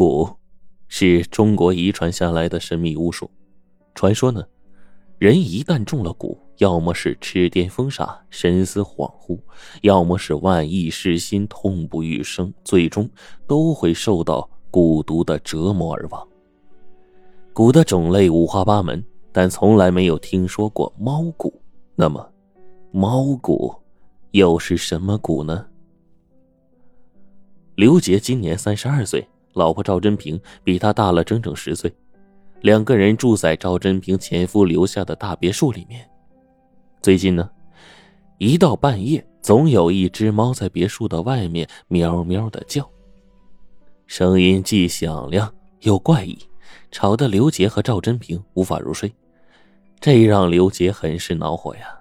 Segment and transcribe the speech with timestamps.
[0.00, 0.34] 蛊
[0.88, 3.30] 是中国遗传下来的神秘巫术。
[3.94, 4.42] 传说呢，
[5.18, 9.38] 人一旦中了蛊，要么是痴癫疯傻、神思恍惚，
[9.82, 13.06] 要么是万意失心、痛不欲生，最终
[13.46, 16.26] 都会受到蛊毒的折磨而亡。
[17.52, 21.52] 蛊的种类五花八门，但从来没有听说过猫蛊。
[21.94, 22.26] 那么，
[22.90, 23.76] 猫蛊
[24.30, 25.66] 又是什么蛊呢？
[27.74, 31.92] 刘杰今年三十二岁，老婆赵真平比他大了整整十岁。
[32.60, 36.06] 两个人住在赵真平前夫留下的大别墅里面。
[37.00, 37.48] 最近呢，
[38.38, 42.86] 一到半夜，总有一只猫在别墅的外面喵喵的叫，
[44.06, 46.38] 声音既响亮又怪异，
[46.90, 49.10] 吵得刘杰和赵真平无法入睡。
[49.98, 51.98] 这让刘杰很是恼火呀。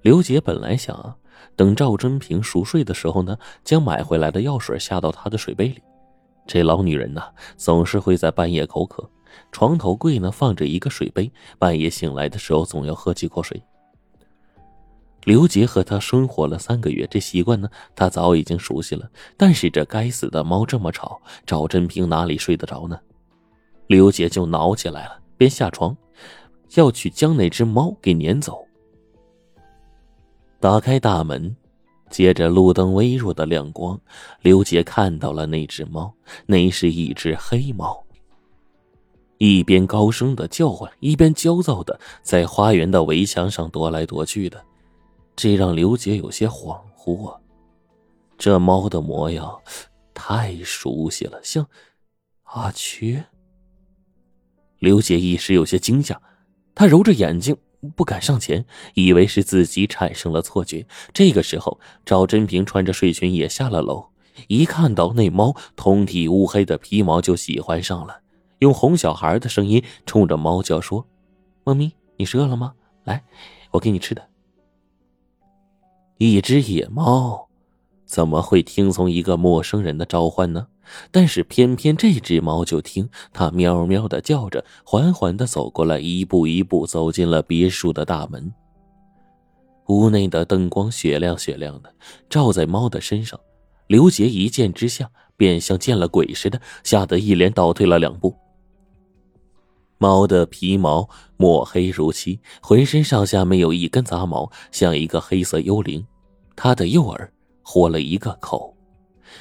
[0.00, 1.16] 刘杰本来想啊，
[1.54, 5.80] 等赵真平熟睡的时候呢，将买回来的药水下到她的水杯里。
[6.46, 7.22] 这老女人呢，
[7.56, 9.08] 总是会在半夜口渴。
[9.50, 13.62] 床头柜呢放着一个水杯，半夜醒来的时候总要喝几口水。
[15.24, 19.08] 刘杰和他生活了三个月，这习惯呢他早已经熟悉了。
[19.36, 22.98] 但是这该死的猫这么吵，赵真平哪里睡得着呢？
[23.86, 25.96] 刘杰就恼起来了，便下床
[26.74, 28.66] 要去将那只猫给撵走。
[30.58, 31.56] 打开大门，
[32.12, 33.98] 借着路灯微弱的亮光，
[34.42, 36.14] 刘杰看到了那只猫，
[36.46, 38.04] 那是一只黑猫。
[39.38, 44.62] 一边高声的叫唤，一边焦躁的在花园的围墙上踱来踱去的，
[45.34, 47.40] 这让刘杰有些恍惚啊。
[48.38, 49.60] 这猫的模样
[50.12, 51.66] 太熟悉了，像
[52.42, 53.24] 阿缺。
[54.78, 56.20] 刘杰一时有些惊吓，
[56.74, 57.56] 他揉着眼睛
[57.90, 60.86] 不敢上前，以为是自己产生了错觉。
[61.12, 64.06] 这个时候，赵真平穿着睡裙也下了楼，
[64.48, 68.20] 一看到那猫通体乌黑的皮毛，就喜欢上了。
[68.60, 71.04] 用哄小孩的声音冲着猫叫说
[71.64, 72.74] ：“猫咪，你是饿了吗？
[73.04, 73.24] 来，
[73.72, 74.28] 我给你吃的。”
[76.18, 77.48] 一只野猫
[78.04, 80.68] 怎么会听从一个陌生人的召唤呢？
[81.10, 88.52] 但是偏偏这只猫就听，它喵喵的叫着，缓缓的走过来，一步一步走进了别墅的大门。
[89.88, 91.92] 屋内的灯光雪亮雪亮的，
[92.30, 93.38] 照在猫的身上。
[93.88, 98.34] 刘杰一见之下，便像见了鬼似的，吓得一连倒退了两步。
[99.98, 106.04] 猫的皮毛墨黑如漆，浑身上下没有一根杂毛，像一个黑色幽灵。
[106.56, 107.32] 它的右耳
[107.62, 108.71] 豁了一个口，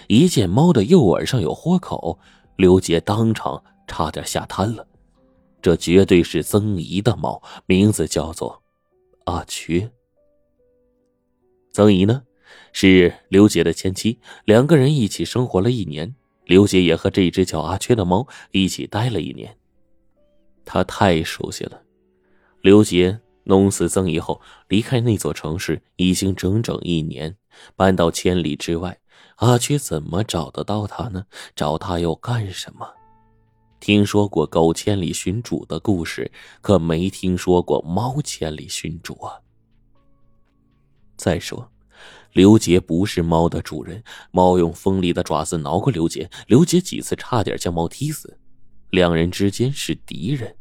[0.08, 2.20] 一见猫的右耳上有豁口，
[2.56, 4.88] 刘杰当场差点吓瘫了。
[5.62, 8.64] 这绝对是曾姨的猫，名字叫做
[9.26, 9.92] 阿缺。
[11.72, 12.24] 曾姨呢，
[12.74, 16.16] 是刘杰的前妻，两个人一起生活了一年。
[16.46, 19.56] 刘杰也和这只叫阿缺的猫一起待了一年。
[20.66, 21.82] 他太熟悉了。
[22.62, 27.38] 刘杰弄死曾姨后，离开那座城市已经整整一年，
[27.76, 28.98] 搬到千里之外。
[29.38, 31.26] 阿缺怎么找得到他呢？
[31.56, 32.88] 找他又干什么？
[33.80, 36.32] 听说过狗千里寻主的故事，
[36.62, 39.40] 可没听说过猫千里寻主啊。
[41.18, 41.72] 再说，
[42.34, 48.38] 刘杰不是猫的主人，猫用锋利的爪子挠过刘杰，刘杰几次差点将猫踢死。
[48.92, 50.56] 两人之间是敌人。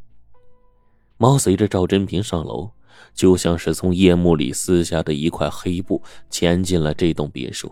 [1.19, 2.71] 猫随着赵真平上楼，
[3.13, 7.71] 就像是从夜幕里撕下的一块黑布，潜进了这栋别墅。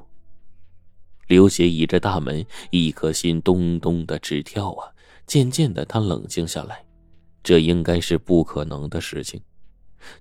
[1.28, 4.88] 刘杰倚着大门，一颗心咚咚的直跳啊！
[5.26, 6.82] 渐渐的，他冷静下来，
[7.42, 9.38] 这应该是不可能的事情。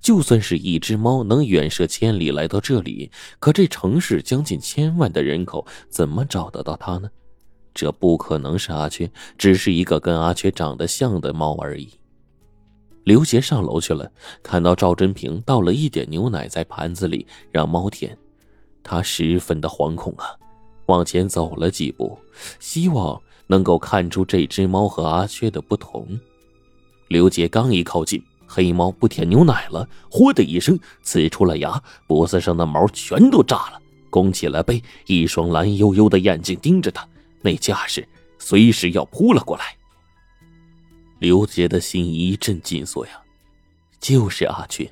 [0.01, 3.09] 就算是一只猫能远涉千里来到这里，
[3.40, 7.09] 可这城市将近千万的人口，怎么找得到它呢？
[7.74, 11.89] 这不可能是阿缺，只是一个跟阿缺长得像的猫而已。
[13.06, 14.12] 刘杰上楼去了，
[14.44, 18.18] 看到赵真平倒了一点牛奶在盘子里让猫舔，
[18.84, 20.35] 他十分的惶恐啊，
[20.88, 22.20] 往前走了几步，
[22.59, 26.19] 希望能够看出这只猫和阿缺的不同。
[27.07, 37.07] 刘杰刚一靠近，黑猫不舔牛奶了，嚯的一声呲出了牙，脖子上的毛全都炸了，弓起了背，一双蓝幽幽的眼睛盯着他。
[37.42, 38.06] 那架势，
[38.39, 39.75] 随时要扑了过来。
[41.19, 43.22] 刘杰的心一阵紧缩呀，
[44.00, 44.92] 就是阿缺，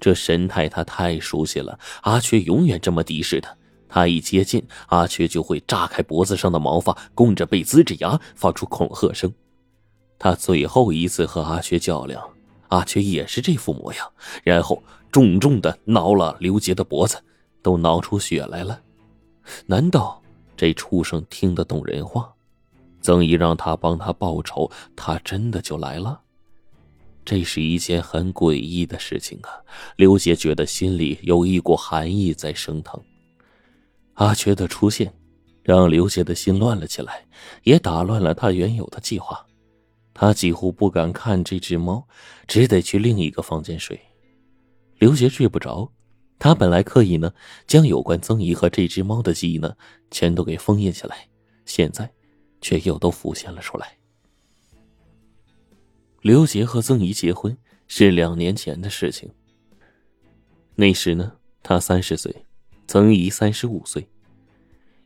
[0.00, 1.78] 这神态他太熟悉了。
[2.02, 3.56] 阿缺永远这么敌视他，
[3.88, 9.32] 他一接近，阿缺就会炸开脖子上的毛发，弓着背，呲着牙，发出恐吓声。
[10.18, 12.22] 他最后一次和阿缺较量，
[12.68, 14.12] 阿缺也是这副模样，
[14.44, 17.16] 然后重重的挠了刘杰的脖子，
[17.62, 18.80] 都挠出血来了。
[19.66, 20.20] 难道？
[20.56, 22.32] 这畜生听得懂人话，
[23.00, 26.20] 曾姨让他帮他报仇，他真的就来了。
[27.24, 29.54] 这是一件很诡异的事情啊！
[29.94, 33.00] 刘杰觉得心里有一股寒意在升腾。
[34.18, 35.12] 阿缺的出现，
[35.62, 37.24] 让刘杰的心乱了起来，
[37.62, 39.46] 也打乱了他原有的计划。
[40.12, 42.04] 他几乎不敢看这只猫，
[42.48, 43.98] 只得去另一个房间睡。
[44.98, 45.88] 刘杰睡不着，
[46.36, 47.32] 他本来刻意呢，
[47.68, 49.72] 将有关曾姨和这只猫的记忆呢，
[50.10, 51.28] 全都给封印起来，
[51.64, 52.10] 现在，
[52.60, 53.96] 却又都浮现了出来。
[56.22, 57.56] 刘杰和曾姨结婚
[57.86, 59.30] 是两年前的事情。
[60.74, 61.32] 那时呢，
[61.62, 62.34] 他三十岁，
[62.88, 64.08] 曾姨三十五岁。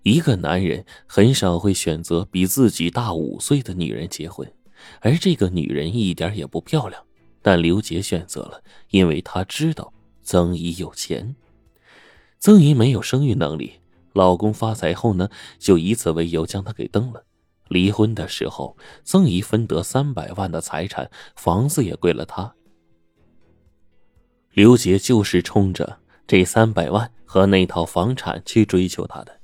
[0.04, 4.50] 一个男人很少会选择比自己大五岁的女人结婚，
[5.00, 7.02] 而这个女人一点也不漂亮。
[7.42, 9.92] 但刘杰选择了，因为他知道
[10.22, 11.34] 曾姨有钱。
[12.38, 13.72] 曾姨没有生育能力，
[14.12, 15.28] 老公发财后呢，
[15.58, 17.24] 就以此为由将她给蹬了。
[17.68, 22.54] 离婚的时候，曾姨分得三百万的财产，房子也归了他。
[24.52, 29.40] 刘杰就是冲着这三百万和那套房产去追求她的。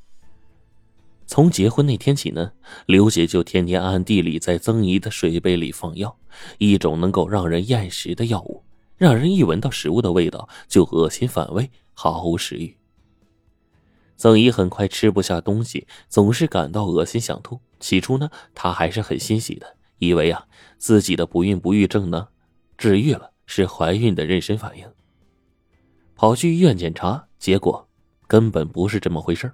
[1.27, 2.53] 从结婚那天起呢，
[2.85, 6.15] 刘姐就天天暗地里在曾姨的水杯里放药，
[6.59, 8.63] 一种能够让人厌食的药物，
[8.99, 12.77] 让人一闻到食物的味道就恶心反胃，毫无食欲。
[14.19, 17.59] 曾姨很快吃不下东西，总是感到恶心想吐。
[17.81, 20.47] 起初呢，她还是很欣喜的，以为啊
[20.77, 22.29] 自己的不孕不育症呢
[22.77, 24.87] 治愈了，是怀孕的妊娠反应。
[26.15, 27.89] 跑去医院检查，结果
[28.27, 29.53] 根本不是这么回事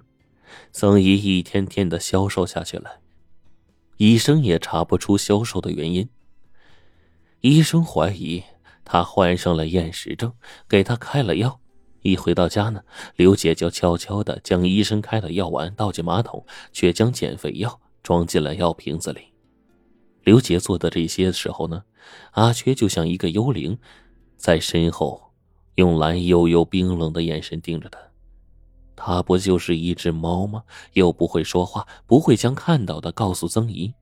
[0.71, 2.99] 曾姨一天天的消瘦下去了，
[3.97, 6.09] 医生也查不出消瘦的原因。
[7.41, 8.43] 医生怀疑
[8.83, 10.33] 她患上了厌食症，
[10.67, 11.59] 给她开了药。
[12.01, 12.83] 一回到家呢，
[13.15, 19.33] 刘姐就悄悄的将医生开的药丸倒进马桶，却将减肥药装进了药瓶子里。
[20.23, 21.83] 刘姐做的这些时候呢，
[22.31, 23.79] 阿缺就像一个幽灵，
[24.37, 25.24] 在身后
[25.75, 27.99] 用蓝幽幽、冰冷的眼神盯着他。
[28.95, 30.63] 他不就是一只猫吗？
[30.93, 33.93] 又不会说话，不会将看到的告诉曾姨。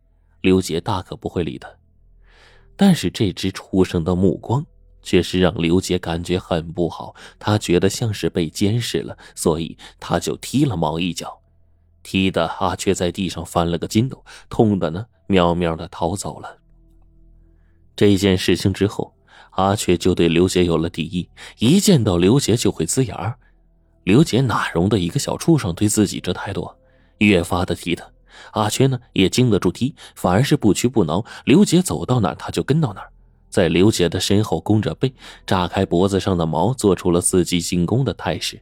[0.41, 1.69] 刘杰大可不会理他，
[2.75, 4.65] 但是这只畜生的目光。
[5.05, 11.41] 却是让刘杰感觉很不好，他觉得像是被监视了，所以他就踢了猫一脚，
[12.03, 16.57] 踢的阿缺在地上翻了个筋斗，痛的呢喵喵的逃走了。
[17.97, 19.13] 这件事情之后，
[19.55, 21.29] 阿缺就对刘杰有了敌意，
[21.59, 23.37] 一见到刘杰就会呲牙。
[24.03, 26.69] 刘杰哪容得一个小畜生对自己这态度，
[27.19, 28.05] 越发的踢他。
[28.53, 33.03] 阿缺呢也经得住踢，反而是不屈不挠，刘杰走到哪他就跟到哪。
[33.49, 35.13] 在刘杰的身后弓着背，
[35.45, 38.59] 炸开脖子上的毛，做出了伺机进攻的态势。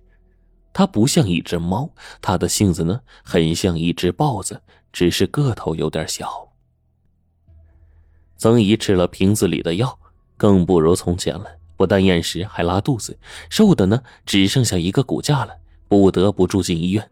[0.74, 1.90] 他不像一只猫，
[2.22, 4.62] 他的性子呢，很像一只豹子，
[4.92, 6.50] 只是个头有点小。
[8.36, 9.98] 曾姨吃了瓶子里的药，
[10.42, 11.46] 更不如从前了，
[11.78, 13.16] 不但厌食，还拉肚子，
[13.48, 15.56] 瘦的呢，只剩下一个骨架了，
[15.88, 17.12] 不得不住进医院。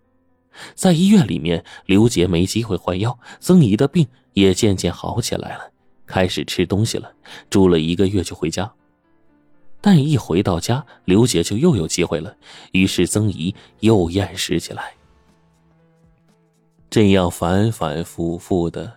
[0.73, 5.71] 在医院里面，刘杰没机会换药，曾姨的病也渐渐好起来了。
[6.07, 7.11] 开始吃东西了，
[7.51, 8.73] 住了一个月就回家。
[9.79, 12.35] 但一回到家，刘姐就又有机会了，
[12.71, 14.93] 于是曾姨又厌食起来。
[16.89, 18.91] 这样反反复复的，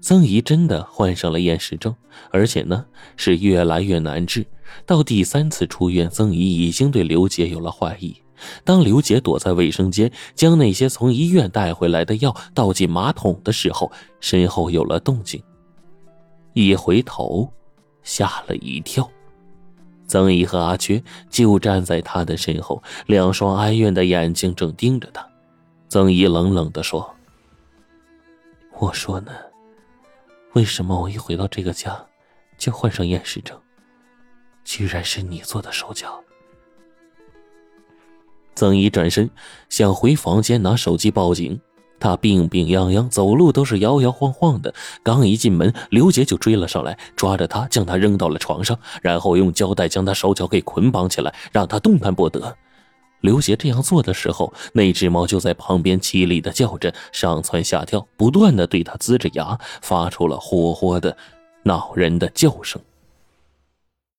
[0.00, 1.94] 曾姨真的患上了厌食症，
[2.30, 2.84] 而且呢
[3.16, 4.46] 是越来越难治。
[4.84, 8.16] 到第三次出院，曾姨已经对刘杰有了怀疑。
[8.64, 15.42] 当刘杰躲在卫生间，将那些从医院带回来的药倒进马桶的时候，身后有了动静。
[16.52, 17.52] 一回头，
[18.02, 19.08] 吓了一跳。
[20.06, 25.26] 曾姨和阿缺就站在他的身后，两双哀怨的眼睛正盯着他。
[25.88, 27.14] 曾姨冷冷的说
[28.78, 29.32] ：“我说呢，
[30.58, 32.04] 为什么我一回到这个家，
[32.56, 33.56] 就患上厌食症？
[34.64, 36.20] 居然是你做的手脚。”
[38.56, 39.30] 曾姨转身
[39.68, 41.60] 想回房间拿手机报警。
[42.00, 44.74] 他病病殃殃，走路都是摇摇晃晃的。
[45.04, 52.56] 刚一进门，刘杰就追了上来，抓着他将他扔到了床上，然后用胶带将他手脚给捆绑起来，让他动弹不得。
[53.20, 61.16] 刘杰这样做的时候，那只猫就在旁边凄厉的叫着，上蹿下跳，不断的对他呲着牙，发出了霍霍的、
[61.64, 62.80] 恼人的叫声。